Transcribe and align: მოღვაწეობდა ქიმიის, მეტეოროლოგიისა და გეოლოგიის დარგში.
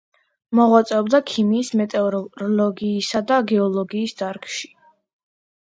მოღვაწეობდა 0.59 1.19
ქიმიის, 1.31 1.69
მეტეოროლოგიისა 1.83 3.23
და 3.29 3.39
გეოლოგიის 3.55 4.19
დარგში. 4.25 4.77